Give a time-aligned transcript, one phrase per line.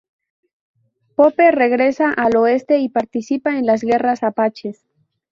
[1.15, 4.83] Pope regresa al oeste y participa en las Guerras Apaches.